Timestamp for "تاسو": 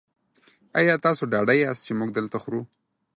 1.05-1.23